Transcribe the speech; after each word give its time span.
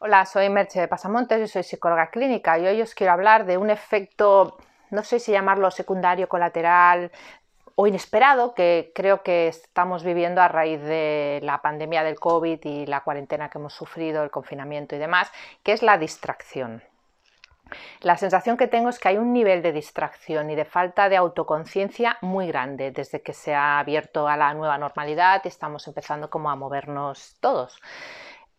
Hola, 0.00 0.26
soy 0.26 0.48
Merche 0.48 0.80
de 0.80 0.86
Pasamontes 0.86 1.40
y 1.42 1.48
soy 1.48 1.64
psicóloga 1.64 2.10
clínica 2.10 2.56
y 2.56 2.68
hoy 2.68 2.80
os 2.80 2.94
quiero 2.94 3.12
hablar 3.12 3.46
de 3.46 3.58
un 3.58 3.68
efecto, 3.68 4.56
no 4.90 5.02
sé 5.02 5.18
si 5.18 5.32
llamarlo 5.32 5.72
secundario, 5.72 6.28
colateral 6.28 7.10
o 7.74 7.84
inesperado, 7.84 8.54
que 8.54 8.92
creo 8.94 9.24
que 9.24 9.48
estamos 9.48 10.04
viviendo 10.04 10.40
a 10.40 10.46
raíz 10.46 10.80
de 10.82 11.40
la 11.42 11.62
pandemia 11.62 12.04
del 12.04 12.20
COVID 12.20 12.60
y 12.62 12.86
la 12.86 13.00
cuarentena 13.00 13.50
que 13.50 13.58
hemos 13.58 13.74
sufrido, 13.74 14.22
el 14.22 14.30
confinamiento 14.30 14.94
y 14.94 15.00
demás, 15.00 15.32
que 15.64 15.72
es 15.72 15.82
la 15.82 15.98
distracción. 15.98 16.84
La 18.00 18.16
sensación 18.16 18.56
que 18.56 18.68
tengo 18.68 18.90
es 18.90 19.00
que 19.00 19.08
hay 19.08 19.16
un 19.16 19.32
nivel 19.32 19.62
de 19.62 19.72
distracción 19.72 20.48
y 20.48 20.54
de 20.54 20.64
falta 20.64 21.08
de 21.08 21.16
autoconciencia 21.16 22.18
muy 22.20 22.46
grande 22.46 22.92
desde 22.92 23.20
que 23.20 23.32
se 23.32 23.52
ha 23.52 23.80
abierto 23.80 24.28
a 24.28 24.36
la 24.36 24.54
nueva 24.54 24.78
normalidad 24.78 25.42
y 25.44 25.48
estamos 25.48 25.88
empezando 25.88 26.30
como 26.30 26.50
a 26.50 26.56
movernos 26.56 27.36
todos. 27.40 27.80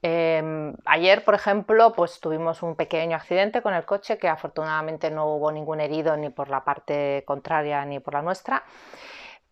Em, 0.01 0.75
ayer, 0.85 1.25
por 1.25 1.33
ejemplo, 1.33 1.91
pues 1.93 2.19
tuvimos 2.21 2.63
un 2.63 2.75
pequeño 2.75 3.17
accidente 3.17 3.61
con 3.61 3.73
el 3.73 3.85
coche 3.85 4.17
que 4.17 4.29
afortunadamente 4.29 5.11
no 5.11 5.25
hubo 5.27 5.51
ningún 5.51 5.81
herido 5.81 6.15
ni 6.15 6.29
por 6.29 6.49
la 6.49 6.63
parte 6.63 7.23
contraria 7.25 7.83
ni 7.85 7.99
por 7.99 8.13
la 8.13 8.21
nuestra, 8.21 8.63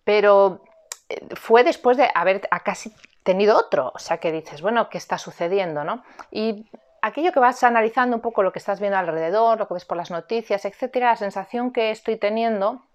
pero 0.05 0.61
eh, 1.09 1.27
fue 1.35 1.63
después 1.65 1.97
de 1.97 2.09
haber 2.15 2.47
casi 2.63 2.95
tenido 3.23 3.57
otro, 3.57 3.91
o 3.93 3.99
sea 3.99 4.19
que 4.19 4.31
dices, 4.31 4.61
bueno, 4.61 4.89
¿qué 4.89 4.97
está 4.97 5.17
sucediendo? 5.17 5.83
No? 5.83 6.03
Y 6.31 6.69
aquello 7.01 7.33
que 7.33 7.41
vas 7.41 7.61
analizando 7.63 8.15
un 8.15 8.21
poco 8.21 8.41
lo 8.41 8.53
que 8.53 8.59
estás 8.59 8.79
viendo 8.79 8.97
alrededor, 8.97 9.59
lo 9.59 9.67
que 9.67 9.73
ves 9.73 9.85
por 9.85 9.97
las 9.97 10.11
noticias, 10.11 10.63
etcétera, 10.63 11.09
la 11.09 11.17
sensación 11.17 11.73
que 11.73 11.91
estoy 11.91 12.15
teniendo 12.15 12.86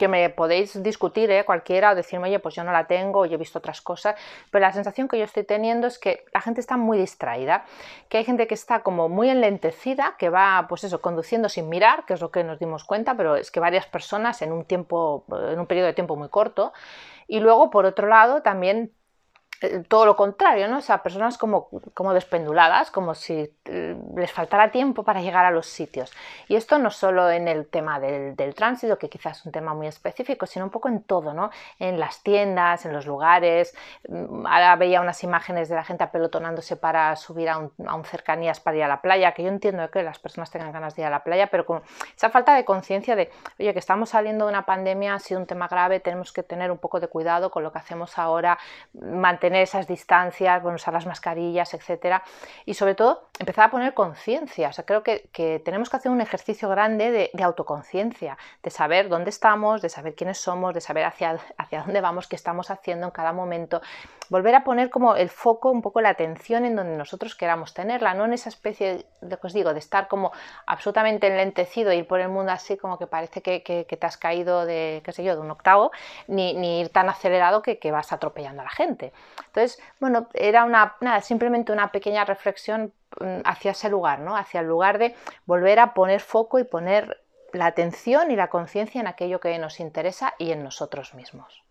que 0.00 0.08
me 0.08 0.30
podéis 0.30 0.82
discutir 0.82 1.30
¿eh? 1.30 1.44
cualquiera 1.44 1.90
o 1.90 1.94
decirme, 1.94 2.28
oye, 2.28 2.38
pues 2.38 2.54
yo 2.54 2.64
no 2.64 2.72
la 2.72 2.86
tengo, 2.86 3.26
yo 3.26 3.34
he 3.34 3.36
visto 3.36 3.58
otras 3.58 3.82
cosas, 3.82 4.18
pero 4.50 4.62
la 4.62 4.72
sensación 4.72 5.08
que 5.08 5.18
yo 5.18 5.24
estoy 5.24 5.44
teniendo 5.44 5.86
es 5.86 5.98
que 5.98 6.24
la 6.32 6.40
gente 6.40 6.62
está 6.62 6.78
muy 6.78 6.96
distraída, 6.96 7.66
que 8.08 8.16
hay 8.16 8.24
gente 8.24 8.46
que 8.46 8.54
está 8.54 8.80
como 8.82 9.10
muy 9.10 9.28
enlentecida, 9.28 10.14
que 10.18 10.30
va, 10.30 10.64
pues 10.70 10.84
eso, 10.84 11.02
conduciendo 11.02 11.50
sin 11.50 11.68
mirar, 11.68 12.06
que 12.06 12.14
es 12.14 12.22
lo 12.22 12.30
que 12.30 12.42
nos 12.44 12.58
dimos 12.58 12.84
cuenta, 12.84 13.14
pero 13.14 13.36
es 13.36 13.50
que 13.50 13.60
varias 13.60 13.84
personas 13.84 14.40
en 14.40 14.52
un 14.52 14.64
tiempo, 14.64 15.26
en 15.52 15.60
un 15.60 15.66
periodo 15.66 15.88
de 15.88 15.92
tiempo 15.92 16.16
muy 16.16 16.30
corto, 16.30 16.72
y 17.28 17.40
luego, 17.40 17.68
por 17.68 17.84
otro 17.84 18.08
lado, 18.08 18.40
también 18.40 18.94
todo 19.88 20.06
lo 20.06 20.16
contrario, 20.16 20.68
¿no? 20.68 20.78
O 20.78 20.80
sea, 20.80 21.02
personas 21.02 21.36
como, 21.36 21.68
como 21.92 22.14
despenduladas, 22.14 22.90
como 22.90 23.14
si 23.14 23.52
eh, 23.66 23.96
les 24.16 24.32
faltara 24.32 24.70
tiempo 24.70 25.02
para 25.02 25.20
llegar 25.20 25.44
a 25.44 25.50
los 25.50 25.66
sitios. 25.66 26.12
Y 26.48 26.56
esto 26.56 26.78
no 26.78 26.90
solo 26.90 27.30
en 27.30 27.46
el 27.46 27.66
tema 27.66 28.00
del, 28.00 28.36
del, 28.36 28.54
tránsito, 28.54 28.96
que 28.96 29.10
quizás 29.10 29.38
es 29.38 29.46
un 29.46 29.52
tema 29.52 29.74
muy 29.74 29.86
específico, 29.86 30.46
sino 30.46 30.64
un 30.64 30.70
poco 30.70 30.88
en 30.88 31.02
todo, 31.02 31.34
¿no? 31.34 31.50
En 31.78 32.00
las 32.00 32.22
tiendas, 32.22 32.86
en 32.86 32.94
los 32.94 33.04
lugares. 33.04 33.76
Mm, 34.08 34.46
ahora 34.46 34.76
veía 34.76 35.02
unas 35.02 35.22
imágenes 35.24 35.68
de 35.68 35.74
la 35.74 35.84
gente 35.84 36.04
apelotonándose 36.04 36.76
para 36.76 37.14
subir 37.16 37.50
a 37.50 37.58
un, 37.58 37.70
a 37.86 37.94
un 37.96 38.04
cercanías 38.06 38.60
para 38.60 38.78
ir 38.78 38.84
a 38.84 38.88
la 38.88 39.02
playa, 39.02 39.32
que 39.32 39.42
yo 39.42 39.50
entiendo 39.50 39.90
que 39.90 40.02
las 40.02 40.18
personas 40.18 40.50
tengan 40.50 40.72
ganas 40.72 40.96
de 40.96 41.02
ir 41.02 41.06
a 41.06 41.10
la 41.10 41.22
playa, 41.22 41.48
pero 41.48 41.66
con 41.66 41.82
esa 42.16 42.30
falta 42.30 42.54
de 42.54 42.64
conciencia 42.64 43.14
de, 43.14 43.30
oye, 43.58 43.74
que 43.74 43.78
estamos 43.78 44.10
saliendo 44.10 44.46
de 44.46 44.52
una 44.52 44.64
pandemia, 44.64 45.14
ha 45.14 45.18
sido 45.18 45.38
un 45.38 45.46
tema 45.46 45.68
grave, 45.68 46.00
tenemos 46.00 46.32
que 46.32 46.42
tener 46.42 46.70
un 46.70 46.78
poco 46.78 46.98
de 46.98 47.08
cuidado 47.08 47.50
con 47.50 47.62
lo 47.62 47.72
que 47.72 47.78
hacemos 47.78 48.18
ahora, 48.18 48.58
mantener 48.94 49.49
tener 49.50 49.64
esas 49.64 49.88
distancias, 49.88 50.62
bueno, 50.62 50.76
usar 50.76 50.94
las 50.94 51.06
mascarillas, 51.06 51.74
etcétera, 51.74 52.22
y 52.66 52.74
sobre 52.74 52.94
todo 52.94 53.30
empezar 53.40 53.64
a 53.64 53.70
poner 53.70 53.94
conciencia. 53.94 54.68
O 54.68 54.72
sea, 54.72 54.84
creo 54.84 55.02
que, 55.02 55.28
tenemos 55.64 55.90
que 55.90 55.96
hacer 55.96 56.12
un 56.12 56.20
ejercicio 56.20 56.68
grande 56.68 57.30
de, 57.32 57.42
autoconciencia, 57.42 58.38
de 58.62 58.70
saber 58.70 59.08
dónde 59.08 59.30
estamos, 59.30 59.82
de 59.82 59.88
saber 59.88 60.14
quiénes 60.14 60.38
somos, 60.38 60.72
de 60.72 60.80
saber 60.80 61.04
hacia, 61.04 61.40
hacia 61.58 61.82
dónde 61.82 62.00
vamos, 62.00 62.28
qué 62.28 62.36
estamos 62.36 62.70
haciendo 62.70 63.06
en 63.06 63.10
cada 63.10 63.32
momento. 63.32 63.82
Volver 64.28 64.54
a 64.54 64.62
poner 64.62 64.88
como 64.88 65.16
el 65.16 65.30
foco, 65.30 65.72
un 65.72 65.82
poco 65.82 66.00
la 66.00 66.10
atención 66.10 66.64
en 66.64 66.76
donde 66.76 66.96
nosotros 66.96 67.34
queramos 67.34 67.74
tenerla, 67.74 68.14
no 68.14 68.26
en 68.26 68.34
esa 68.34 68.50
especie 68.50 69.04
de, 69.20 69.38
os 69.42 69.52
digo, 69.52 69.72
de 69.72 69.80
estar 69.80 70.06
como 70.06 70.30
absolutamente 70.66 71.26
enlentecido, 71.26 71.92
ir 71.92 72.06
por 72.06 72.20
el 72.20 72.28
mundo 72.28 72.52
así 72.52 72.76
como 72.76 72.98
que 72.98 73.08
parece 73.08 73.42
que, 73.42 73.60
te 73.60 74.06
has 74.06 74.16
caído 74.16 74.64
de, 74.64 75.02
qué 75.04 75.10
sé 75.10 75.24
yo, 75.24 75.34
de 75.34 75.40
un 75.40 75.50
octavo, 75.50 75.90
ni, 76.28 76.54
ni 76.54 76.82
ir 76.82 76.90
tan 76.90 77.08
acelerado 77.08 77.62
que, 77.62 77.80
que 77.80 77.90
vas 77.90 78.12
atropellando 78.12 78.60
a 78.60 78.64
la 78.64 78.70
gente. 78.70 79.12
Entonces, 79.46 79.80
bueno, 79.98 80.28
era 80.34 80.64
una, 80.64 80.96
nada, 81.00 81.20
simplemente 81.20 81.72
una 81.72 81.92
pequeña 81.92 82.24
reflexión 82.24 82.92
mm, 83.20 83.40
hacia 83.44 83.72
ese 83.72 83.88
lugar, 83.88 84.20
¿no? 84.20 84.36
Hacia 84.36 84.60
el 84.60 84.66
lugar 84.66 84.98
de 84.98 85.14
volver 85.46 85.78
a 85.80 85.94
poner 85.94 86.20
foco 86.20 86.58
y 86.58 86.64
poner 86.64 87.22
la 87.52 87.66
atención 87.66 88.30
y 88.30 88.36
la 88.36 88.48
conciencia 88.48 89.00
en 89.00 89.06
aquello 89.06 89.40
que 89.40 89.58
nos 89.58 89.80
interesa 89.80 90.34
y 90.38 90.52
en 90.52 90.62
nosotros 90.62 91.14
mismos. 91.14 91.64